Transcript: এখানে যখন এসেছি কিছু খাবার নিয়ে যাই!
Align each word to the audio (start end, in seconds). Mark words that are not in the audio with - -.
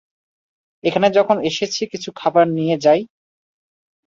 এখানে 0.83 1.07
যখন 1.17 1.37
এসেছি 1.49 1.81
কিছু 1.91 2.09
খাবার 2.15 2.45
নিয়ে 2.57 2.75
যাই! 2.77 3.01